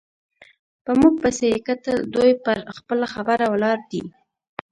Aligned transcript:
په 0.83 0.91
موږ 0.99 1.13
پسې 1.23 1.45
یې 1.51 1.59
کتل، 1.67 1.97
دوی 2.15 2.31
پر 2.45 2.57
خپله 2.77 3.05
خبره 3.13 3.45
ولاړې 3.53 3.85
دي. 3.91 4.03